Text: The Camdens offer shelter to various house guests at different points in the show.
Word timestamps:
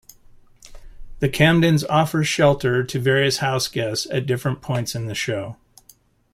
The 1.19 1.29
Camdens 1.29 1.83
offer 1.87 2.23
shelter 2.23 2.83
to 2.83 2.99
various 2.99 3.37
house 3.37 3.67
guests 3.67 4.07
at 4.09 4.25
different 4.25 4.59
points 4.63 4.95
in 4.95 5.05
the 5.05 5.13
show. 5.13 5.57